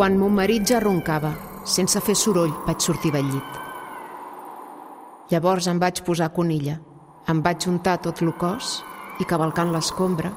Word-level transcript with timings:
Quan 0.00 0.14
mon 0.16 0.32
marit 0.32 0.64
ja 0.64 0.78
roncava, 0.80 1.28
sense 1.68 2.00
fer 2.00 2.14
soroll 2.16 2.54
vaig 2.64 2.80
sortir 2.80 3.10
del 3.12 3.26
llit. 3.28 3.58
Llavors 5.28 5.68
em 5.68 5.82
vaig 5.82 6.00
posar 6.06 6.30
conilla, 6.32 6.78
em 7.28 7.42
vaig 7.44 7.66
untar 7.68 7.98
tot 8.06 8.22
el 8.24 8.32
cos 8.40 8.78
i 9.20 9.28
cavalcant 9.28 9.74
l'escombra 9.74 10.32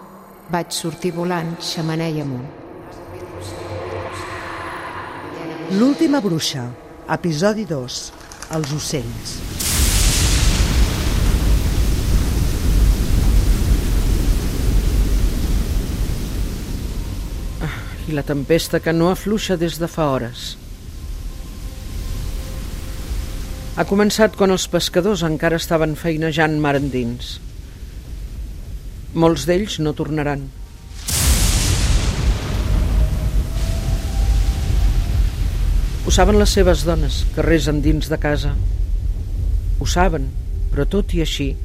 vaig 0.52 0.76
sortir 0.76 1.13
volant 1.16 1.55
xamanella 1.63 2.27
amunt. 2.27 2.44
L'última 5.80 6.20
bruixa, 6.20 6.67
episodi 7.20 7.64
2, 7.72 8.03
els 8.59 8.80
ocells. 8.81 9.53
La 18.13 18.22
tempesta 18.22 18.77
que 18.77 18.91
no 18.94 19.08
afluixa 19.09 19.55
des 19.58 19.80
de 19.81 19.88
fa 19.90 20.03
hores. 20.13 20.42
Ha 23.73 23.86
començat 23.89 24.36
quan 24.38 24.53
els 24.53 24.67
pescadors 24.70 25.23
encara 25.25 25.58
estaven 25.58 25.95
feinejant 25.97 26.59
mar 26.61 26.75
endins. 26.78 27.39
Molts 29.17 29.47
d'ells 29.50 29.80
no 29.81 29.95
tornaran. 29.97 30.44
Ho 36.05 36.14
saben 36.14 36.38
les 36.38 36.53
seves 36.53 36.83
dones, 36.86 37.23
que 37.33 37.48
resen 37.48 37.81
dins 37.81 38.11
de 38.14 38.20
casa. 38.22 38.53
Ho 39.81 39.89
saben, 39.89 40.30
però 40.70 40.86
tot 40.86 41.17
i 41.17 41.23
així, 41.25 41.55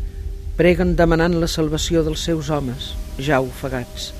preguen 0.57 0.97
demanant 0.97 1.37
la 1.43 1.51
salvació 1.59 2.07
dels 2.09 2.25
seus 2.31 2.49
homes, 2.49 2.95
ja 3.21 3.43
ofegats. 3.45 4.15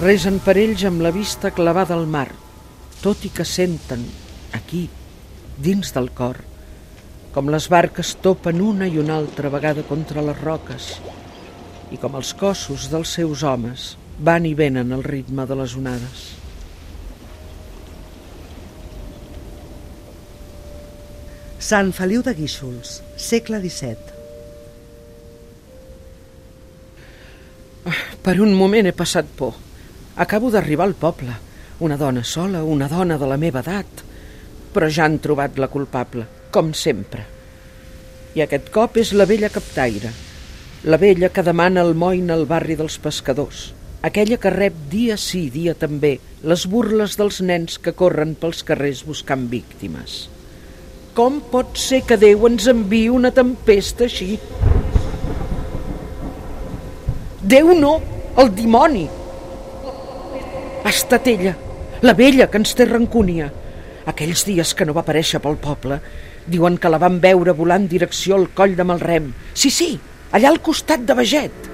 Resen 0.00 0.40
per 0.42 0.56
ells 0.58 0.82
amb 0.88 1.04
la 1.06 1.12
vista 1.14 1.52
clavada 1.54 1.94
al 1.94 2.08
mar, 2.10 2.26
tot 2.98 3.22
i 3.22 3.30
que 3.30 3.44
senten, 3.46 4.02
aquí, 4.56 4.88
dins 5.62 5.92
del 5.94 6.08
cor, 6.10 6.40
com 7.34 7.46
les 7.50 7.68
barques 7.70 8.16
topen 8.22 8.58
una 8.60 8.88
i 8.90 8.98
una 8.98 9.14
altra 9.20 9.52
vegada 9.54 9.84
contra 9.86 10.22
les 10.26 10.40
roques 10.40 10.88
i 11.94 11.98
com 12.02 12.16
els 12.18 12.32
cossos 12.34 12.88
dels 12.90 13.12
seus 13.16 13.44
homes 13.46 13.92
van 14.18 14.46
i 14.46 14.54
venen 14.58 14.90
al 14.94 15.04
ritme 15.06 15.46
de 15.46 15.58
les 15.58 15.76
onades. 15.78 16.24
Sant 21.62 21.92
Feliu 21.96 22.22
de 22.26 22.34
Guíxols, 22.34 22.98
segle 23.16 23.62
XVII. 23.62 24.10
Per 28.26 28.34
un 28.42 28.52
moment 28.58 28.90
he 28.90 28.92
passat 28.96 29.30
por. 29.38 29.54
Acabo 30.16 30.50
d'arribar 30.50 30.86
al 30.86 30.94
poble. 30.94 31.34
Una 31.82 31.96
dona 31.98 32.22
sola, 32.22 32.62
una 32.62 32.86
dona 32.88 33.18
de 33.18 33.26
la 33.26 33.36
meva 33.36 33.64
edat. 33.64 34.02
Però 34.74 34.86
ja 34.90 35.08
han 35.08 35.18
trobat 35.18 35.58
la 35.58 35.68
culpable, 35.68 36.26
com 36.54 36.70
sempre. 36.74 37.24
I 38.34 38.44
aquest 38.44 38.70
cop 38.74 38.98
és 39.02 39.10
la 39.14 39.26
vella 39.26 39.50
captaire. 39.50 40.12
La 40.84 40.98
vella 41.02 41.32
que 41.34 41.42
demana 41.42 41.82
el 41.82 41.94
moin 41.98 42.30
al 42.30 42.46
barri 42.46 42.76
dels 42.78 42.98
pescadors. 43.02 43.72
Aquella 44.06 44.38
que 44.38 44.52
rep 44.52 44.76
dia 44.92 45.16
sí, 45.16 45.48
dia 45.50 45.74
també, 45.74 46.18
les 46.44 46.66
burles 46.68 47.16
dels 47.18 47.40
nens 47.40 47.78
que 47.80 47.94
corren 47.96 48.34
pels 48.38 48.62
carrers 48.62 49.02
buscant 49.06 49.48
víctimes. 49.50 50.28
Com 51.16 51.40
pot 51.50 51.78
ser 51.80 52.02
que 52.06 52.18
Déu 52.20 52.46
ens 52.50 52.68
enviï 52.70 53.08
una 53.10 53.32
tempesta 53.34 54.06
així? 54.06 54.36
Déu 57.42 57.74
no, 57.78 57.98
el 58.38 58.54
dimoni! 58.54 59.06
Ha 60.84 60.90
estat 60.92 61.26
ella, 61.32 61.54
la 62.04 62.12
vella 62.12 62.50
que 62.52 62.60
ens 62.60 62.74
té 62.76 62.84
rancúnia. 62.84 63.48
Aquells 64.10 64.44
dies 64.44 64.74
que 64.76 64.84
no 64.84 64.92
va 64.92 65.00
aparèixer 65.00 65.40
pel 65.40 65.56
poble, 65.56 65.96
diuen 66.44 66.76
que 66.76 66.90
la 66.92 67.00
van 67.00 67.22
veure 67.22 67.54
volant 67.56 67.86
direcció 67.88 68.36
al 68.36 68.50
coll 68.52 68.74
de 68.76 68.84
Malrem. 68.84 69.30
Sí, 69.56 69.70
sí, 69.72 69.94
allà 70.36 70.50
al 70.50 70.60
costat 70.60 71.06
de 71.08 71.16
Veget. 71.16 71.70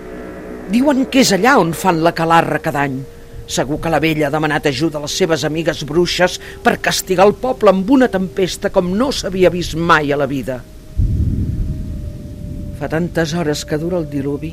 Diuen 0.71 1.09
que 1.11 1.25
és 1.25 1.33
allà 1.35 1.57
on 1.59 1.73
fan 1.75 1.99
la 2.05 2.15
calarra 2.15 2.61
cada 2.63 2.85
any. 2.87 3.01
Segur 3.51 3.81
que 3.83 3.91
la 3.91 3.99
vella 3.99 4.29
ha 4.29 4.31
demanat 4.31 4.69
ajuda 4.71 5.01
a 5.01 5.03
les 5.03 5.17
seves 5.19 5.43
amigues 5.49 5.83
bruixes 5.83 6.39
per 6.63 6.79
castigar 6.79 7.27
el 7.27 7.35
poble 7.35 7.73
amb 7.75 7.91
una 7.91 8.07
tempesta 8.13 8.71
com 8.71 8.93
no 8.95 9.11
s'havia 9.11 9.51
vist 9.51 9.75
mai 9.75 10.13
a 10.15 10.21
la 10.21 10.31
vida. 10.31 10.61
Fa 12.79 12.89
tantes 12.89 13.35
hores 13.35 13.65
que 13.67 13.81
dura 13.83 13.99
el 13.99 14.07
diluvi, 14.13 14.53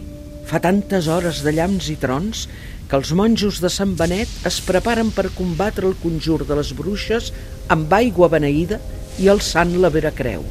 fa 0.49 0.57
tantes 0.63 1.05
hores 1.07 1.43
de 1.45 1.53
llamps 1.53 1.91
i 1.93 1.99
trons, 2.01 2.47
que 2.87 2.95
els 2.95 3.11
monjos 3.19 3.59
de 3.63 3.69
Sant 3.73 3.95
Benet 3.99 4.31
es 4.47 4.61
preparen 4.63 5.09
per 5.15 5.27
combatre 5.35 5.87
el 5.89 5.97
conjur 5.99 6.39
de 6.47 6.55
les 6.59 6.71
bruixes 6.77 7.33
amb 7.73 7.91
aigua 7.97 8.29
beneïda 8.31 8.79
i 9.19 9.27
alçant 9.33 9.73
la 9.83 9.91
vera 9.91 10.13
creu. 10.15 10.45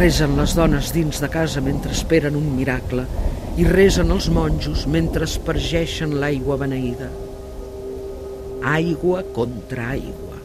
Resen 0.00 0.38
les 0.40 0.54
dones 0.56 0.94
dins 0.96 1.20
de 1.20 1.28
casa 1.28 1.60
mentre 1.60 1.92
esperen 1.92 2.38
un 2.38 2.48
miracle 2.56 3.04
i 3.60 3.66
resen 3.68 4.14
els 4.14 4.30
monjos 4.32 4.86
mentre 4.88 5.28
espargeixen 5.28 6.16
l'aigua 6.22 6.56
beneïda. 6.62 7.10
Aigua 8.70 9.20
contra 9.36 9.90
aigua. 9.92 10.39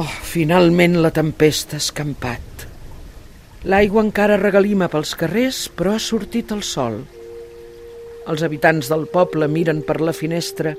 Oh, 0.00 0.08
finalment 0.24 0.94
la 1.02 1.10
tempesta 1.12 1.76
ha 1.76 1.82
escampat. 1.82 2.62
L'aigua 3.68 4.00
encara 4.00 4.38
regalima 4.40 4.86
pels 4.88 5.10
carrers, 5.18 5.66
però 5.76 5.92
ha 5.92 6.00
sortit 6.00 6.54
el 6.54 6.62
sol. 6.64 6.96
Els 8.32 8.44
habitants 8.46 8.88
del 8.88 9.04
poble 9.12 9.48
miren 9.52 9.82
per 9.84 9.98
la 10.00 10.14
finestra 10.16 10.72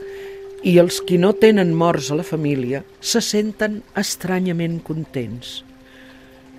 i 0.66 0.74
els 0.82 0.98
qui 1.06 1.20
no 1.22 1.36
tenen 1.38 1.76
morts 1.78 2.10
a 2.10 2.18
la 2.18 2.26
família 2.26 2.82
se 3.12 3.22
senten 3.22 3.78
estranyament 4.02 4.80
contents. 4.90 5.54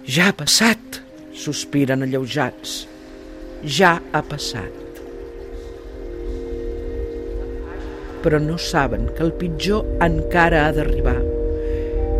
Ja 0.06 0.30
ha 0.30 0.38
passat, 0.44 1.02
sospiren 1.34 2.06
alleujats. 2.06 2.84
Ja 3.66 3.96
ha 4.12 4.22
passat. 4.22 5.02
Però 8.22 8.38
no 8.38 8.54
saben 8.70 9.10
que 9.16 9.26
el 9.26 9.34
pitjor 9.42 9.96
encara 10.12 10.68
ha 10.68 10.74
d'arribar 10.78 11.31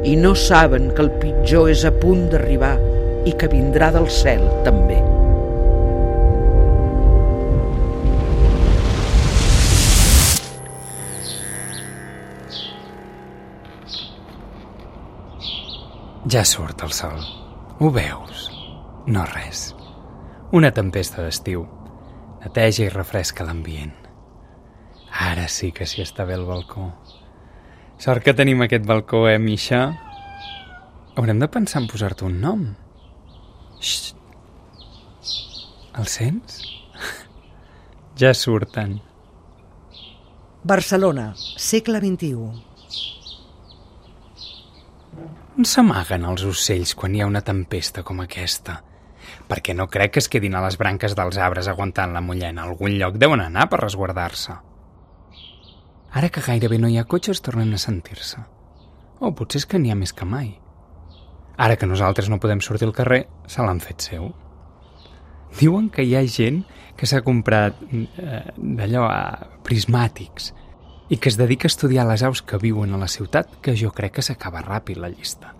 i 0.05 0.17
no 0.17 0.35
saben 0.35 0.91
que 0.95 1.03
el 1.05 1.13
pitjor 1.23 1.71
és 1.71 1.85
a 1.87 1.93
punt 1.95 2.29
d'arribar 2.33 2.75
i 3.29 3.35
que 3.39 3.51
vindrà 3.51 3.93
del 3.95 4.09
cel 4.11 4.43
també. 4.67 4.99
Ja 16.32 16.44
surt 16.49 16.82
el 16.87 16.93
sol. 16.97 17.19
Ho 17.79 17.91
veus? 17.93 18.47
No 19.06 19.25
res. 19.35 19.73
Una 20.55 20.71
tempesta 20.71 21.23
d'estiu. 21.23 21.67
Neteja 22.43 22.87
i 22.87 22.93
refresca 22.94 23.44
l'ambient. 23.44 23.94
Ara 25.31 25.49
sí 25.50 25.73
que 25.76 25.87
s'hi 25.87 26.03
està 26.06 26.25
bé 26.25 26.38
el 26.38 26.47
balcó. 26.49 26.88
Sort 28.02 28.25
que 28.26 28.32
tenim 28.34 28.58
aquest 28.64 28.82
balcó, 28.82 29.28
eh, 29.31 29.38
Misha? 29.38 29.82
Haurem 31.14 31.38
de 31.38 31.46
pensar 31.46 31.82
en 31.82 31.87
posar-te 31.87 32.25
un 32.26 32.40
nom. 32.43 32.64
Xxt. 33.78 34.16
El 36.00 36.08
sents? 36.10 36.56
ja 38.19 38.32
surten. 38.34 38.96
Barcelona, 40.64 41.28
segle 41.37 42.00
XXI. 42.02 42.50
On 45.52 45.70
s'amaguen 45.75 46.26
els 46.26 46.43
ocells 46.49 46.96
quan 46.99 47.14
hi 47.14 47.22
ha 47.22 47.31
una 47.31 47.44
tempesta 47.46 48.02
com 48.02 48.25
aquesta? 48.26 48.81
Perquè 49.46 49.78
no 49.78 49.87
crec 49.87 50.16
que 50.16 50.25
es 50.25 50.31
quedin 50.32 50.58
a 50.58 50.66
les 50.66 50.81
branques 50.81 51.14
dels 51.14 51.38
arbres 51.38 51.70
aguantant 51.70 52.19
la 52.19 52.25
mullena. 52.25 52.64
A 52.64 52.72
algun 52.72 52.99
lloc 52.99 53.22
deuen 53.22 53.46
anar 53.46 53.70
per 53.70 53.84
resguardar-se. 53.84 54.58
Ara 56.12 56.29
que 56.29 56.44
gairebé 56.44 56.79
no 56.79 56.91
hi 56.93 56.99
ha 57.00 57.09
cotxes 57.09 57.41
tornen 57.41 57.73
a 57.73 57.81
sentir-se. 57.81 58.43
O 59.20 59.32
potser 59.37 59.62
és 59.62 59.67
que 59.69 59.79
n'hi 59.81 59.93
ha 59.93 59.97
més 59.97 60.12
que 60.12 60.26
mai. 60.29 60.50
Ara 61.56 61.76
que 61.81 61.88
nosaltres 61.88 62.29
no 62.29 62.41
podem 62.41 62.61
sortir 62.61 62.88
al 62.88 62.97
carrer, 62.97 63.23
se 63.49 63.64
l'han 63.64 63.81
fet 63.81 64.05
seu. 64.05 64.32
Diuen 65.59 65.88
que 65.93 66.05
hi 66.05 66.14
ha 66.17 66.25
gent 66.29 66.62
que 66.97 67.09
s'ha 67.09 67.23
comprat 67.25 67.79
eh, 67.93 68.43
d'allò 68.56 69.06
a 69.09 69.23
prismàtics 69.64 70.53
i 71.12 71.19
que 71.20 71.29
es 71.29 71.37
dedica 71.37 71.69
a 71.69 71.73
estudiar 71.73 72.06
les 72.09 72.25
aus 72.25 72.41
que 72.44 72.61
viuen 72.61 72.94
a 72.94 73.00
la 73.00 73.09
ciutat, 73.09 73.59
que 73.61 73.76
jo 73.76 73.93
crec 73.93 74.17
que 74.17 74.25
s'acaba 74.25 74.64
ràpid 74.64 75.00
la 75.00 75.12
llista. 75.12 75.53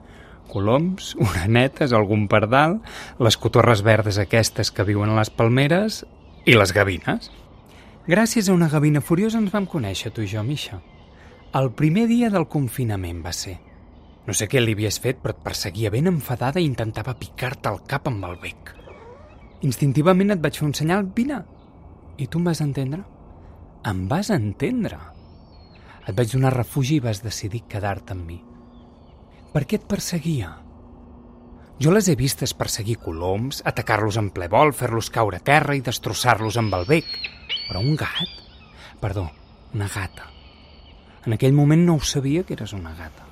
Coloms, 0.53 1.15
oranetes, 1.29 1.93
algun 1.93 2.27
pardal, 2.29 2.81
les 3.21 3.37
cotorres 3.41 3.85
verdes 3.85 4.21
aquestes 4.21 4.73
que 4.73 4.89
viuen 4.89 5.13
a 5.13 5.21
les 5.21 5.33
palmeres 5.33 6.03
i 6.45 6.57
les 6.57 6.73
gavines. 6.77 7.31
Gràcies 8.03 8.49
a 8.49 8.55
una 8.57 8.67
gavina 8.67 9.01
furiosa 9.01 9.39
ens 9.39 9.53
vam 9.55 9.67
conèixer, 9.71 10.11
tu 10.11 10.25
i 10.25 10.27
jo, 10.27 10.43
Misha. 10.43 10.81
El 11.55 11.69
primer 11.79 12.09
dia 12.11 12.31
del 12.35 12.49
confinament 12.51 13.21
va 13.23 13.31
ser. 13.31 13.61
No 14.27 14.35
sé 14.35 14.49
què 14.51 14.59
li 14.59 14.75
havies 14.75 14.99
fet, 15.05 15.21
però 15.23 15.37
et 15.37 15.45
perseguia 15.45 15.91
ben 15.95 16.11
enfadada 16.11 16.59
i 16.59 16.67
intentava 16.67 17.15
picar-te 17.21 17.71
el 17.71 17.79
cap 17.87 18.11
amb 18.11 18.27
el 18.27 18.35
bec. 18.43 18.73
Instintivament 19.63 20.35
et 20.35 20.43
vaig 20.43 20.59
fer 20.59 20.67
un 20.67 20.75
senyal, 20.75 21.07
vine. 21.15 21.39
I 22.19 22.27
tu 22.27 22.43
em 22.43 22.51
vas 22.51 22.65
entendre? 22.65 23.05
Em 23.87 24.03
vas 24.11 24.33
entendre. 24.35 24.99
Et 26.03 26.15
vaig 26.19 26.35
donar 26.35 26.57
refugi 26.57 26.99
i 26.99 27.07
vas 27.07 27.23
decidir 27.23 27.63
quedar-te 27.71 28.19
amb 28.19 28.27
mi. 28.27 28.41
Per 29.55 29.63
què 29.63 29.79
et 29.79 29.87
perseguia? 29.87 30.57
Jo 31.81 31.91
les 31.91 32.09
he 32.09 32.17
vistes 32.19 32.53
perseguir 32.55 32.99
coloms, 33.01 33.63
atacar-los 33.65 34.19
en 34.21 34.29
ple 34.35 34.49
vol, 34.53 34.75
fer-los 34.77 35.09
caure 35.11 35.41
a 35.41 35.45
terra 35.45 35.75
i 35.77 35.83
destrossar-los 35.85 36.59
amb 36.61 36.75
el 36.79 36.87
bec. 36.87 37.09
Però 37.69 37.81
un 37.81 37.97
gat? 37.97 38.39
Perdó, 39.01 39.31
una 39.75 39.89
gata. 39.89 40.29
En 41.27 41.35
aquell 41.35 41.55
moment 41.55 41.85
no 41.87 41.97
ho 41.97 42.01
sabia 42.01 42.43
que 42.45 42.55
eres 42.55 42.73
una 42.77 42.95
gata. 42.95 43.27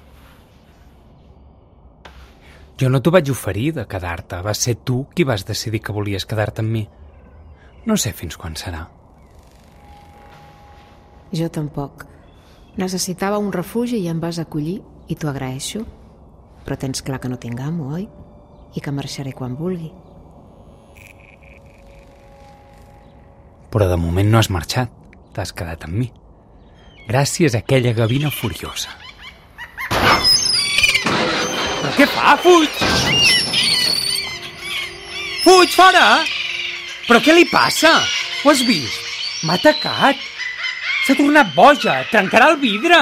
Jo 2.80 2.88
no 2.88 3.02
t'ho 3.02 3.12
vaig 3.12 3.28
oferir 3.30 3.74
de 3.76 3.84
quedar-te. 3.84 4.38
Va 4.40 4.54
ser 4.56 4.78
tu 4.88 5.02
qui 5.14 5.26
vas 5.28 5.44
decidir 5.44 5.82
que 5.84 5.92
volies 5.92 6.24
quedar-te 6.26 6.64
amb 6.64 6.72
mi. 6.72 6.86
No 7.84 7.96
sé 8.00 8.14
fins 8.16 8.38
quan 8.40 8.56
serà. 8.56 8.86
Jo 11.36 11.50
tampoc. 11.52 12.06
Necessitava 12.80 13.38
un 13.38 13.52
refugi 13.52 14.00
i 14.00 14.08
em 14.08 14.20
vas 14.22 14.38
acollir 14.40 14.80
i 15.08 15.14
t'ho 15.14 15.28
agraeixo. 15.28 15.84
Però 16.64 16.78
tens 16.78 17.02
clar 17.04 17.20
que 17.20 17.28
no 17.28 17.38
tinc 17.42 17.60
amo, 17.60 17.92
oi? 17.94 18.08
I 18.74 18.80
que 18.80 18.92
marxaré 18.94 19.32
quan 19.34 19.56
vulgui. 19.58 19.90
Però 23.70 23.86
de 23.90 23.98
moment 23.98 24.30
no 24.30 24.38
has 24.38 24.50
marxat. 24.50 24.90
T'has 25.34 25.52
quedat 25.54 25.86
amb 25.86 25.94
mi. 25.94 26.08
Gràcies 27.06 27.54
a 27.54 27.60
aquella 27.62 27.92
gavina 27.94 28.30
furiosa. 28.34 28.90
Però 31.80 31.92
què 31.96 32.06
fa? 32.10 32.34
Fuig! 32.42 32.82
Fuig, 35.44 35.70
fora! 35.74 36.06
Però 37.06 37.22
què 37.22 37.34
li 37.34 37.46
passa? 37.50 37.94
Ho 38.44 38.52
has 38.52 38.62
vist? 38.66 39.00
M'ha 39.46 39.56
atacat. 39.58 40.18
S'ha 41.06 41.16
tornat 41.18 41.54
boja. 41.56 42.02
Trencarà 42.10 42.50
el 42.52 42.60
vidre. 42.62 43.00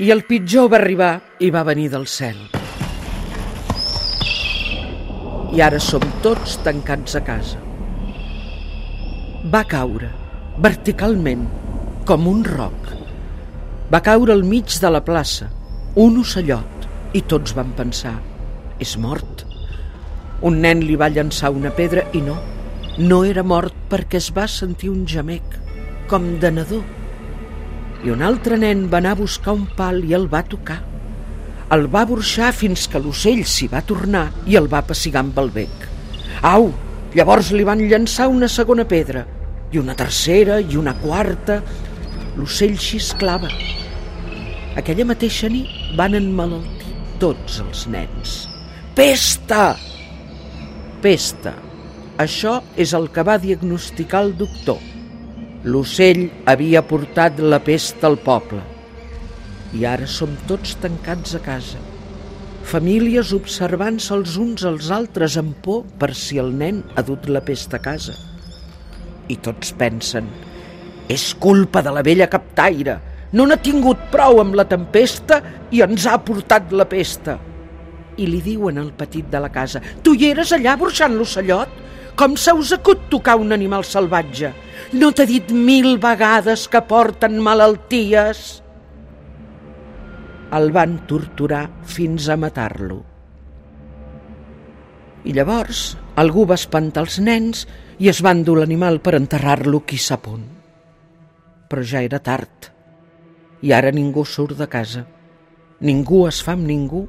I 0.00 0.06
el 0.14 0.22
pitjor 0.24 0.70
va 0.72 0.78
arribar 0.78 1.10
i 1.44 1.50
va 1.52 1.60
venir 1.68 1.90
del 1.92 2.06
cel. 2.08 2.38
I 5.52 5.58
ara 5.60 5.76
som 5.84 6.04
tots 6.24 6.54
tancats 6.64 7.18
a 7.18 7.20
casa. 7.26 7.58
Va 9.52 9.60
caure, 9.68 10.08
verticalment, 10.66 11.42
com 12.08 12.24
un 12.30 12.40
roc. 12.46 12.88
Va 13.92 14.00
caure 14.06 14.32
al 14.32 14.40
mig 14.54 14.78
de 14.80 14.92
la 14.94 15.02
plaça, 15.04 15.50
un 16.00 16.16
ocellot, 16.22 16.86
i 17.12 17.20
tots 17.34 17.52
van 17.58 17.74
pensar, 17.76 18.14
és 18.80 18.94
mort. 18.96 19.44
Un 20.40 20.62
nen 20.64 20.80
li 20.80 20.96
va 20.96 21.10
llançar 21.12 21.52
una 21.52 21.74
pedra 21.76 22.06
i 22.16 22.24
no, 22.24 22.38
no 22.96 23.20
era 23.34 23.44
mort 23.44 23.76
perquè 23.92 24.16
es 24.16 24.30
va 24.32 24.48
sentir 24.48 24.88
un 24.94 25.04
gemec, 25.04 25.60
com 26.08 26.38
de 26.40 26.54
nadó. 26.56 26.80
I 28.04 28.12
un 28.14 28.22
altre 28.24 28.56
nen 28.56 28.86
va 28.92 28.98
anar 29.02 29.12
a 29.12 29.20
buscar 29.20 29.52
un 29.56 29.66
pal 29.76 30.00
i 30.08 30.14
el 30.16 30.24
va 30.32 30.40
tocar. 30.48 30.78
El 31.74 31.84
va 31.92 32.06
burxar 32.08 32.50
fins 32.56 32.86
que 32.90 33.00
l'ocell 33.02 33.42
s'hi 33.46 33.68
va 33.70 33.82
tornar 33.86 34.24
i 34.50 34.56
el 34.58 34.70
va 34.72 34.80
pessigar 34.86 35.20
amb 35.22 35.36
el 35.42 35.52
bec. 35.54 35.84
Au! 36.42 36.70
Llavors 37.14 37.50
li 37.52 37.66
van 37.66 37.82
llançar 37.90 38.28
una 38.30 38.48
segona 38.48 38.84
pedra, 38.86 39.24
i 39.70 39.78
una 39.78 39.96
tercera, 39.98 40.60
i 40.60 40.76
una 40.78 40.94
quarta. 40.98 41.60
L'ocell 42.38 42.76
xisclava. 42.78 43.50
Aquella 44.78 45.06
mateixa 45.06 45.50
nit 45.50 45.96
van 45.98 46.14
emmalaltir 46.18 46.94
tots 47.22 47.58
els 47.64 47.86
nens. 47.90 48.36
Pesta! 48.96 49.74
Pesta. 51.02 51.54
Això 52.20 52.60
és 52.76 52.94
el 52.96 53.10
que 53.14 53.24
va 53.26 53.38
diagnosticar 53.42 54.24
el 54.26 54.34
doctor. 54.38 54.78
L'ocell 55.60 56.22
havia 56.48 56.80
portat 56.88 57.36
la 57.44 57.58
pesta 57.60 58.06
al 58.08 58.14
poble. 58.24 58.62
I 59.76 59.84
ara 59.84 60.06
som 60.08 60.30
tots 60.48 60.72
tancats 60.80 61.34
a 61.36 61.40
casa. 61.44 61.76
Famílies 62.64 63.34
observant-se 63.36 64.14
els 64.16 64.38
uns 64.40 64.64
als 64.64 64.88
altres 64.88 65.36
amb 65.36 65.58
por 65.60 65.82
per 66.00 66.14
si 66.16 66.40
el 66.40 66.48
nen 66.56 66.80
ha 66.96 67.04
dut 67.04 67.28
la 67.28 67.42
pesta 67.44 67.76
a 67.76 67.84
casa. 67.84 68.16
I 69.28 69.36
tots 69.36 69.74
pensen, 69.76 70.30
és 71.12 71.28
culpa 71.36 71.84
de 71.84 71.92
la 71.92 72.06
vella 72.08 72.30
captaire. 72.32 72.96
No 73.36 73.44
n'ha 73.44 73.60
tingut 73.60 74.08
prou 74.08 74.40
amb 74.40 74.56
la 74.56 74.64
tempesta 74.64 75.42
i 75.76 75.84
ens 75.84 76.08
ha 76.08 76.16
portat 76.24 76.72
la 76.72 76.88
pesta. 76.88 77.36
I 78.16 78.32
li 78.32 78.40
diuen 78.40 78.80
al 78.80 78.94
petit 78.96 79.28
de 79.28 79.44
la 79.44 79.52
casa, 79.52 79.84
tu 80.00 80.16
hi 80.16 80.32
eres 80.32 80.56
allà 80.56 80.78
burxant 80.80 81.20
l'ocellot? 81.20 81.89
Com 82.20 82.34
se 82.36 82.52
us 82.52 82.68
acut 82.76 83.06
tocar 83.08 83.38
un 83.40 83.54
animal 83.56 83.80
salvatge? 83.88 84.50
No 84.92 85.08
t'he 85.16 85.24
dit 85.24 85.52
mil 85.56 85.94
vegades 85.96 86.66
que 86.68 86.82
porten 86.84 87.38
malalties? 87.40 88.40
El 90.52 90.68
van 90.74 90.98
torturar 91.08 91.62
fins 91.88 92.26
a 92.28 92.36
matar-lo. 92.36 92.98
I 95.24 95.32
llavors 95.32 95.80
algú 96.20 96.44
va 96.50 96.58
espantar 96.60 97.06
els 97.06 97.16
nens 97.24 97.62
i 97.96 98.10
es 98.12 98.20
van 98.26 98.42
dur 98.44 98.58
l'animal 98.58 99.00
per 99.00 99.14
enterrar-lo 99.16 99.80
qui 99.88 99.96
sap 99.96 100.28
on. 100.28 100.42
Però 101.72 101.84
ja 101.92 102.02
era 102.04 102.20
tard. 102.20 102.68
I 103.64 103.72
ara 103.72 103.94
ningú 103.96 104.26
surt 104.28 104.60
de 104.60 104.68
casa. 104.68 105.06
Ningú 105.80 106.26
es 106.28 106.42
fa 106.44 106.52
amb 106.52 106.68
ningú 106.68 107.06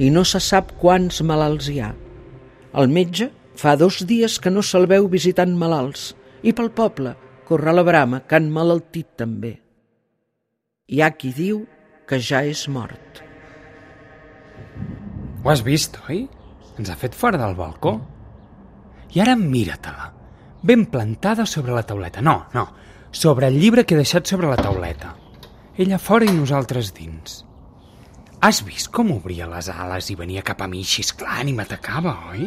i 0.00 0.08
no 0.08 0.24
se 0.24 0.40
sap 0.40 0.72
quants 0.80 1.20
malalts 1.28 1.68
hi 1.68 1.76
ha. 1.84 1.90
El 2.80 2.88
metge 2.88 3.28
fa 3.56 3.76
dos 3.76 4.02
dies 4.06 4.38
que 4.40 4.52
no 4.52 4.62
se'l 4.62 4.86
veu 4.90 5.08
visitant 5.10 5.52
malalts 5.56 6.10
i 6.42 6.54
pel 6.56 6.70
poble 6.74 7.14
corre 7.48 7.74
la 7.74 7.84
brama 7.86 8.22
que 8.26 8.38
han 8.38 8.50
malaltit 8.54 9.16
també. 9.18 9.56
Hi 10.90 11.02
ha 11.02 11.10
qui 11.18 11.32
diu 11.34 11.64
que 12.06 12.18
ja 12.18 12.44
és 12.46 12.64
mort. 12.70 13.22
Ho 15.42 15.50
has 15.50 15.62
vist, 15.66 15.98
oi? 16.08 16.24
Ens 16.78 16.90
ha 16.90 16.98
fet 16.98 17.16
fora 17.16 17.38
del 17.40 17.56
balcó. 17.58 17.96
I 19.14 19.22
ara 19.24 19.34
mira-te-la, 19.38 20.10
ben 20.62 20.86
plantada 20.92 21.46
sobre 21.46 21.74
la 21.74 21.82
tauleta. 21.86 22.22
No, 22.22 22.44
no, 22.54 22.66
sobre 23.10 23.48
el 23.48 23.58
llibre 23.58 23.84
que 23.84 23.96
he 23.96 24.02
deixat 24.02 24.30
sobre 24.30 24.50
la 24.50 24.58
tauleta. 24.60 25.14
Ella 25.80 25.98
fora 25.98 26.28
i 26.28 26.34
nosaltres 26.34 26.92
dins. 26.94 27.40
Has 28.40 28.62
vist 28.64 28.90
com 28.94 29.10
obria 29.12 29.48
les 29.50 29.68
ales 29.72 30.10
i 30.12 30.16
venia 30.16 30.44
cap 30.46 30.62
a 30.62 30.68
mi 30.70 30.84
xisclant 30.86 31.50
i 31.50 31.56
m'atacava, 31.56 32.14
oi? 32.32 32.46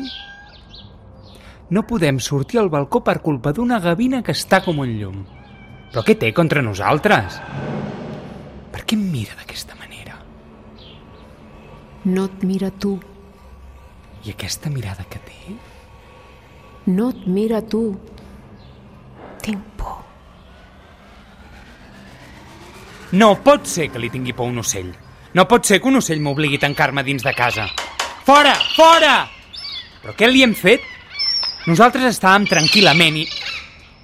No 1.69 1.85
podem 1.87 2.19
sortir 2.19 2.59
al 2.59 2.69
balcó 2.69 3.03
per 3.03 3.21
culpa 3.21 3.53
d'una 3.53 3.79
gavina 3.79 4.21
que 4.23 4.35
està 4.35 4.61
com 4.65 4.79
un 4.83 4.91
llum. 4.99 5.23
Però 5.93 6.03
què 6.05 6.17
té 6.19 6.33
contra 6.33 6.61
nosaltres? 6.61 7.39
Per 8.73 8.83
què 8.83 8.97
em 8.97 9.07
mira 9.11 9.37
d'aquesta 9.39 9.77
manera? 9.79 10.17
No 12.05 12.25
et 12.25 12.43
mira 12.43 12.69
tu, 12.71 12.97
I 14.23 14.31
aquesta 14.31 14.69
mirada 14.69 15.03
que 15.03 15.19
té? 15.19 15.55
no 16.85 17.09
et 17.11 17.27
mira 17.27 17.61
tu. 17.61 17.97
Tinc 19.43 19.61
por. 19.79 20.01
No 23.13 23.35
pot 23.43 23.67
ser 23.67 23.89
que 23.91 23.99
li 23.99 24.09
tingui 24.11 24.33
por 24.33 24.47
un 24.51 24.59
ocell. 24.59 24.93
No 25.33 25.47
pot 25.47 25.65
ser 25.67 25.79
que 25.81 25.87
un 25.87 25.99
ocell 25.99 26.21
m'obligui 26.23 26.59
a 26.59 26.63
tancar-me 26.65 27.03
dins 27.03 27.23
de 27.23 27.33
casa. 27.35 27.67
Fora! 28.25 28.53
Fora! 28.75 29.13
Però 30.01 30.15
què 30.19 30.27
li 30.31 30.43
hem 30.43 30.55
fet? 30.55 30.83
Nosaltres 31.63 32.17
estàvem 32.17 32.43
tranquil·lament 32.43 33.21
i... 33.21 33.27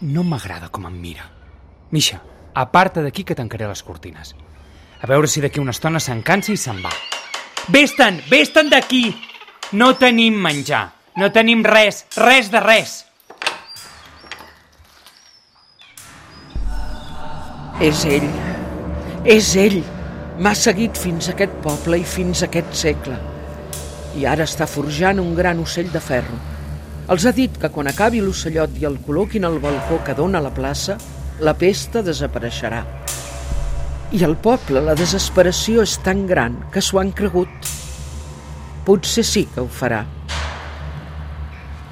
No 0.07 0.23
m'agrada 0.23 0.69
com 0.71 0.85
em 0.87 0.93
mira. 0.95 1.25
Misha, 1.91 2.21
aparta 2.55 3.01
d'aquí 3.03 3.25
que 3.27 3.35
tancaré 3.35 3.67
les 3.67 3.81
cortines. 3.83 4.31
A 5.03 5.07
veure 5.11 5.27
si 5.27 5.41
d'aquí 5.43 5.59
una 5.59 5.73
estona 5.75 5.99
se'n 5.99 6.21
cansa 6.23 6.53
i 6.53 6.57
se'n 6.57 6.79
va. 6.79 6.93
Vés-te'n! 7.67 8.21
Vés-te'n 8.31 8.71
d'aquí! 8.71 9.09
No 9.75 9.91
tenim 9.99 10.37
menjar. 10.39 10.85
No 11.19 11.27
tenim 11.35 11.65
res. 11.67 12.05
Res 12.15 12.47
de 12.53 12.61
res. 12.63 12.93
És 17.83 18.05
ell. 18.07 18.29
És 19.27 19.49
ell. 19.59 19.81
M'ha 20.39 20.55
seguit 20.55 20.95
fins 20.95 21.27
a 21.27 21.35
aquest 21.35 21.59
poble 21.65 21.99
i 21.99 22.07
fins 22.07 22.39
a 22.39 22.47
aquest 22.47 22.71
segle. 22.85 23.19
I 24.15 24.23
ara 24.31 24.47
està 24.47 24.63
forjant 24.67 25.19
un 25.19 25.35
gran 25.35 25.59
ocell 25.59 25.91
de 25.91 25.99
ferro. 25.99 26.39
Els 27.09 27.23
ha 27.25 27.31
dit 27.33 27.55
que 27.57 27.71
quan 27.73 27.87
acabi 27.89 28.19
l'ocellot 28.21 28.75
i 28.77 28.85
el 28.85 28.99
col·loquin 29.01 29.45
al 29.47 29.55
balcó 29.63 29.97
que 30.05 30.13
dona 30.13 30.41
la 30.45 30.51
plaça, 30.53 30.93
la 31.41 31.55
pesta 31.57 32.03
desapareixerà. 32.05 32.83
I 34.13 34.21
al 34.27 34.35
poble 34.37 34.83
la 34.85 34.93
desesperació 34.97 35.81
és 35.87 35.95
tan 36.05 36.27
gran 36.29 36.59
que 36.73 36.83
s'ho 36.85 36.99
han 37.01 37.09
cregut. 37.17 37.71
Potser 38.85 39.25
sí 39.25 39.47
que 39.49 39.63
ho 39.65 39.69
farà. 39.79 40.03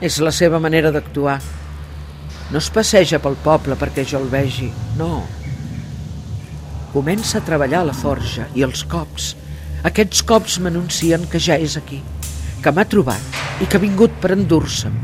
És 0.05 0.19
la 0.21 0.33
seva 0.41 0.62
manera 0.62 0.93
d'actuar. 0.93 1.39
No 2.51 2.62
es 2.62 2.69
passeja 2.69 3.17
pel 3.17 3.39
poble 3.41 3.74
perquè 3.74 4.05
jo 4.05 4.21
el 4.21 4.29
vegi, 4.29 4.69
no. 5.01 5.24
Comença 6.93 7.41
a 7.41 7.45
treballar 7.50 7.81
a 7.81 7.89
la 7.89 7.97
forja 7.97 8.45
i 8.53 8.62
els 8.69 8.86
cops. 8.86 9.33
Aquests 9.89 10.21
cops 10.29 10.62
m'anuncien 10.62 11.25
que 11.25 11.41
ja 11.41 11.57
és 11.57 11.74
aquí, 11.81 12.03
que 12.62 12.74
m'ha 12.74 12.86
trobat 12.86 13.47
i 13.58 13.66
que 13.66 13.78
ha 13.78 13.82
vingut 13.82 14.14
per 14.22 14.36
endur-se'm. 14.36 14.98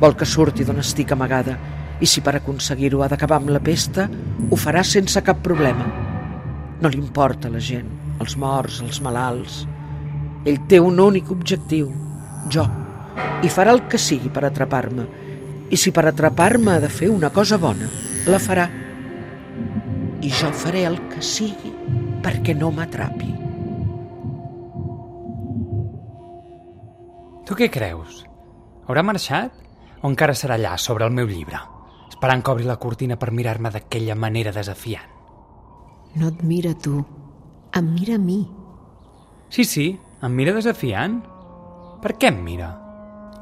Vol 0.00 0.14
que 0.16 0.28
surti 0.28 0.64
d'on 0.64 0.80
estic 0.80 1.12
amagada 1.12 1.56
i 2.00 2.06
si 2.06 2.22
per 2.24 2.36
aconseguir-ho 2.38 3.02
ha 3.02 3.08
d'acabar 3.10 3.40
amb 3.40 3.50
la 3.52 3.60
pesta, 3.60 4.06
ho 4.48 4.56
farà 4.56 4.84
sense 4.86 5.20
cap 5.26 5.42
problema. 5.44 5.84
No 6.80 6.88
li 6.88 7.00
importa 7.00 7.50
la 7.50 7.60
gent, 7.60 7.88
els 8.22 8.36
morts, 8.38 8.78
els 8.86 9.00
malalts. 9.04 9.64
Ell 10.46 10.60
té 10.70 10.78
un 10.80 11.00
únic 11.02 11.32
objectiu, 11.34 11.90
jo, 12.48 12.64
i 13.42 13.50
farà 13.52 13.74
el 13.74 13.84
que 13.90 13.98
sigui 14.00 14.30
per 14.32 14.46
atrapar-me. 14.46 15.08
I 15.68 15.76
si 15.76 15.92
per 15.92 16.06
atrapar-me 16.08 16.76
ha 16.76 16.80
de 16.80 16.88
fer 16.88 17.10
una 17.12 17.32
cosa 17.34 17.58
bona, 17.58 17.90
la 18.30 18.40
farà. 18.40 18.68
I 20.22 20.30
jo 20.30 20.54
faré 20.62 20.86
el 20.88 20.96
que 21.10 21.20
sigui 21.22 21.74
perquè 22.22 22.56
no 22.56 22.70
m'atrapi. 22.74 23.47
Tu 27.48 27.56
què 27.56 27.70
creus? 27.72 28.26
Haurà 28.84 29.00
marxat? 29.00 29.54
O 30.02 30.08
encara 30.10 30.34
serà 30.36 30.58
allà, 30.58 30.74
sobre 30.76 31.06
el 31.08 31.14
meu 31.16 31.24
llibre, 31.26 31.56
esperant 32.10 32.42
que 32.44 32.52
obri 32.52 32.66
la 32.68 32.76
cortina 32.76 33.16
per 33.16 33.30
mirar-me 33.32 33.70
d'aquella 33.72 34.16
manera 34.20 34.52
desafiant? 34.52 35.14
No 36.20 36.28
et 36.28 36.42
mira 36.44 36.74
tu, 36.76 36.98
em 37.72 37.88
mira 37.94 38.18
a 38.18 38.20
mi. 38.20 38.42
Sí, 39.48 39.64
sí, 39.64 39.86
em 40.20 40.36
mira 40.36 40.52
desafiant. 40.52 41.22
Per 42.02 42.12
què 42.20 42.28
em 42.28 42.42
mira? 42.44 42.68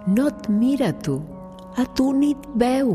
No 0.06 0.28
et 0.30 0.46
mira 0.54 0.92
tu, 1.02 1.16
a 1.74 1.88
tu 1.98 2.12
ni 2.14 2.30
et 2.36 2.46
veu. 2.62 2.94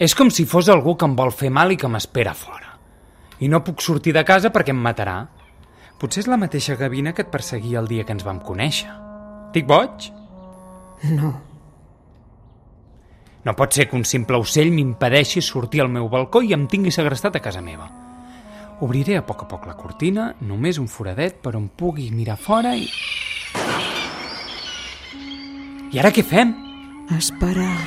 És 0.00 0.16
com 0.16 0.32
si 0.32 0.48
fos 0.48 0.72
algú 0.72 0.96
que 0.96 1.04
em 1.04 1.18
vol 1.20 1.34
fer 1.36 1.52
mal 1.52 1.76
i 1.76 1.76
que 1.76 1.92
m'espera 1.92 2.32
fora. 2.32 2.78
I 3.44 3.52
no 3.52 3.60
puc 3.60 3.84
sortir 3.84 4.16
de 4.16 4.24
casa 4.24 4.48
perquè 4.56 4.72
em 4.72 4.80
matarà. 4.88 5.20
Potser 6.00 6.24
és 6.24 6.32
la 6.32 6.40
mateixa 6.40 6.80
gavina 6.80 7.12
que 7.12 7.28
et 7.28 7.32
perseguia 7.36 7.84
el 7.84 7.92
dia 7.92 8.08
que 8.08 8.16
ens 8.16 8.24
vam 8.24 8.40
conèixer. 8.40 9.09
Dic 9.54 9.66
boig? 9.66 10.10
No, 11.16 11.32
No 13.44 13.54
pot 13.56 13.72
ser 13.72 13.86
que 13.88 13.96
un 13.96 14.04
simple 14.04 14.36
ocell 14.36 14.68
m'impedeixi 14.74 15.40
sortir 15.40 15.80
al 15.80 15.88
meu 15.88 16.10
balcó 16.12 16.42
i 16.44 16.52
em 16.52 16.66
tingui 16.68 16.92
segrestat 16.92 17.38
a 17.38 17.40
casa 17.40 17.62
meva. 17.64 17.86
Obriré 18.84 19.16
a 19.16 19.24
poc 19.24 19.44
a 19.44 19.48
poc 19.48 19.64
la 19.68 19.76
cortina, 19.76 20.34
només 20.44 20.80
un 20.80 20.88
foradet 20.88 21.38
per 21.40 21.54
on 21.56 21.68
pugui 21.68 22.10
mirar 22.12 22.36
fora 22.40 22.74
i... 22.76 22.88
I 25.90 25.98
ara 25.98 26.12
què 26.12 26.22
fem? 26.22 26.52
esperar. 27.16 27.78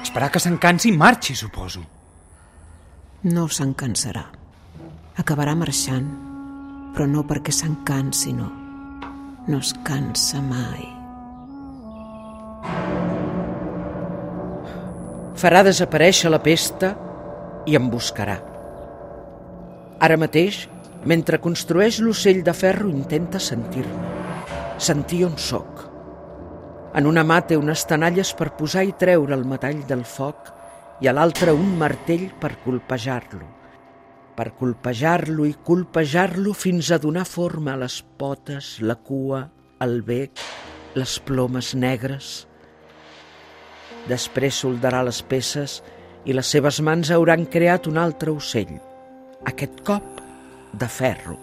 Esperar 0.00 0.30
que 0.32 0.40
se'n 0.40 0.56
cansi 0.56 0.88
i 0.88 0.96
marxi, 0.96 1.34
suposo. 1.36 1.82
No 3.28 3.48
se'n 3.52 3.74
cansarà. 3.76 4.24
Acabarà 5.20 5.52
marxant, 5.58 6.08
però 6.94 7.10
no 7.10 7.26
perquè 7.28 7.52
se'n 7.52 7.82
cansi, 7.84 8.32
no. 8.32 8.48
No 9.48 9.62
es 9.64 9.70
cansa 9.80 10.42
mai. 10.44 10.82
Farà 15.40 15.62
desaparèixer 15.64 16.28
la 16.28 16.42
pesta 16.44 16.90
i 17.64 17.78
em 17.78 17.88
buscarà. 17.88 18.34
Ara 20.04 20.20
mateix, 20.20 20.66
mentre 21.08 21.40
construeix 21.40 22.02
l'ocell 22.04 22.42
de 22.44 22.52
ferro, 22.52 22.92
intenta 22.92 23.40
sentir-me. 23.40 24.12
Sentir 24.76 25.24
on 25.24 25.40
sóc. 25.40 25.86
En 27.00 27.08
una 27.08 27.24
mà 27.24 27.40
té 27.48 27.56
unes 27.56 27.88
tenalles 27.88 28.34
per 28.36 28.52
posar 28.60 28.84
i 28.84 28.92
treure 29.00 29.32
el 29.32 29.48
metall 29.48 29.80
del 29.88 30.04
foc 30.04 30.52
i 31.00 31.08
a 31.08 31.16
l'altra 31.16 31.56
un 31.56 31.72
martell 31.80 32.28
per 32.36 32.58
colpejar-lo. 32.66 33.57
Per 34.38 34.52
colpejar-lo 34.54 35.48
i 35.48 35.56
colpejar-lo 35.66 36.52
fins 36.54 36.92
a 36.94 37.00
donar 37.02 37.24
forma 37.26 37.72
a 37.74 37.80
les 37.80 37.96
potes, 38.20 38.76
la 38.86 38.94
cua, 38.94 39.40
el 39.82 39.96
bec, 40.06 40.38
les 40.94 41.14
plomes 41.26 41.72
negres. 41.74 42.28
Després 44.06 44.60
soldarà 44.62 45.00
les 45.02 45.18
peces 45.26 45.80
i 46.22 46.36
les 46.38 46.50
seves 46.54 46.78
mans 46.86 47.10
hauran 47.10 47.48
creat 47.50 47.88
un 47.90 47.98
altre 47.98 48.30
ocell, 48.30 48.76
aquest 49.50 49.82
cop 49.88 50.22
de 50.70 50.86
ferro. 50.86 51.34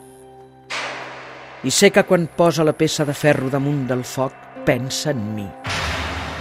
I 1.67 1.73
sé 1.75 1.89
que 1.91 2.05
quan 2.07 2.29
posa 2.37 2.63
la 2.63 2.77
peça 2.79 3.03
de 3.03 3.15
ferro 3.17 3.49
damunt 3.51 3.83
del 3.89 4.05
foc 4.07 4.63
pensa 4.63 5.11
en 5.11 5.25
mi, 5.35 5.49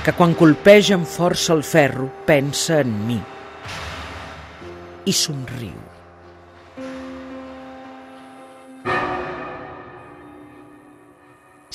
que 0.07 0.15
quan 0.15 0.37
colpeja 0.39 0.95
amb 1.01 1.09
força 1.09 1.51
el 1.57 1.65
ferro 1.67 2.07
pensa 2.31 2.79
en 2.85 2.95
mi 3.09 3.19
i 5.05 5.13
somriu. 5.13 5.94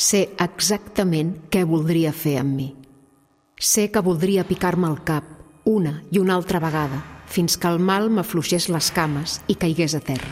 Sé 0.09 0.31
exactament 0.41 1.35
què 1.53 1.59
voldria 1.69 2.09
fer 2.15 2.39
amb 2.39 2.55
mi. 2.57 2.67
Sé 3.61 3.89
que 3.93 4.01
voldria 4.01 4.45
picar-me 4.47 4.87
al 4.87 5.01
cap 5.05 5.25
una 5.69 5.99
i 6.09 6.17
una 6.17 6.33
altra 6.39 6.61
vegada 6.63 7.01
fins 7.29 7.57
que 7.61 7.69
el 7.69 7.77
mal 7.77 8.07
m'afluixés 8.09 8.69
les 8.73 8.87
cames 8.95 9.35
i 9.53 9.55
caigués 9.59 9.93
a 9.93 9.99
terra. 10.01 10.31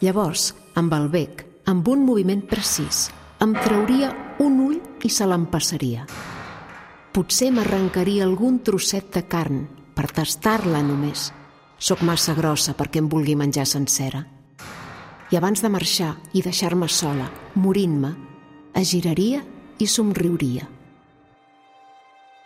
Llavors, 0.00 0.54
amb 0.80 0.94
el 0.96 1.10
bec, 1.12 1.42
amb 1.68 1.88
un 1.92 2.06
moviment 2.06 2.40
precís, 2.48 3.10
em 3.44 3.52
trauria 3.58 4.12
un 4.40 4.62
ull 4.64 4.78
i 5.04 5.10
se 5.12 5.26
l'empassaria. 5.28 6.06
Potser 7.12 7.50
m'arrencaria 7.52 8.24
algun 8.24 8.62
trosset 8.64 9.10
de 9.12 9.26
carn 9.28 9.66
per 9.98 10.06
tastar-la 10.20 10.80
només. 10.86 11.26
Soc 11.76 12.00
massa 12.00 12.36
grossa 12.38 12.72
perquè 12.78 13.02
em 13.02 13.12
vulgui 13.12 13.36
menjar 13.36 13.66
sencera. 13.68 14.22
I 15.28 15.36
abans 15.36 15.60
de 15.60 15.68
marxar 15.68 16.14
i 16.32 16.40
deixar-me 16.46 16.88
sola, 16.88 17.28
morint-me, 17.60 18.14
es 18.76 18.90
giraria 18.92 19.40
i 19.80 19.86
somriuria. 19.88 20.66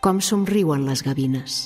Com 0.00 0.20
somriuen 0.22 0.84
les 0.86 1.02
gavines. 1.02 1.64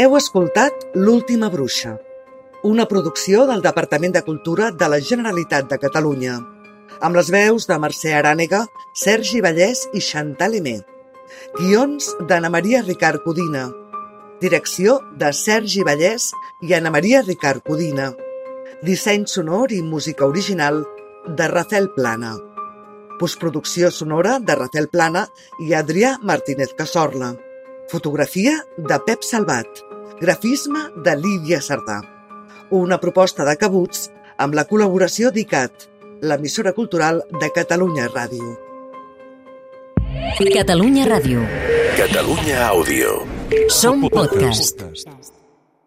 Heu 0.00 0.14
escoltat 0.16 0.86
L'última 0.94 1.50
bruixa, 1.52 1.96
una 2.62 2.86
producció 2.86 3.44
del 3.50 3.66
Departament 3.66 4.14
de 4.14 4.22
Cultura 4.24 4.70
de 4.70 4.88
la 4.88 5.02
Generalitat 5.10 5.68
de 5.68 5.80
Catalunya, 5.82 6.38
amb 7.02 7.18
les 7.18 7.34
veus 7.34 7.66
de 7.68 7.76
Mercè 7.82 8.14
Arànega, 8.16 8.62
Sergi 8.94 9.42
Vallès 9.44 9.88
i 9.92 10.00
Chantal 10.00 10.56
Emé. 10.62 10.78
Guions 11.58 12.14
d'Anna 12.30 12.48
Maria 12.48 12.86
Ricard 12.86 13.26
Codina. 13.26 13.68
Direcció 14.40 15.02
de 15.20 15.28
Sergi 15.36 15.82
Vallès 15.84 16.30
i 16.64 16.72
Anna 16.72 16.88
Maria 16.94 17.20
Ricard 17.20 17.60
Codina. 17.66 18.06
Disseny 18.80 19.26
sonor 19.28 19.72
i 19.76 19.82
música 19.84 20.24
original 20.24 20.78
de 21.36 21.48
Rafael 21.52 21.90
Plana. 21.92 22.30
Postproducció 23.20 23.90
sonora 23.92 24.38
de 24.40 24.56
Rafael 24.56 24.88
Plana 24.88 25.26
i 25.60 25.74
Adrià 25.76 26.14
Martínez 26.22 26.72
Casorla. 26.78 27.34
Fotografia 27.92 28.54
de 28.78 28.98
Pep 29.04 29.26
Salvat. 29.28 29.82
Grafisme 30.22 30.86
de 31.04 31.14
Lídia 31.20 31.60
Sardà. 31.60 31.98
Una 32.70 32.96
proposta 33.02 33.44
de 33.44 33.58
Cabuts 33.60 34.06
amb 34.40 34.56
la 34.56 34.64
col·laboració 34.64 35.34
d'ICAT, 35.34 35.84
l'emissora 36.24 36.72
cultural 36.72 37.20
de 37.42 37.52
Catalunya 37.52 38.08
Ràdio. 38.08 38.56
Catalunya 40.40 41.04
Ràdio. 41.12 41.44
Catalunya 42.00 42.64
Àudio. 42.70 43.39
Som 43.68 44.08
podcast. 44.10 44.78
podcast. 44.78 45.39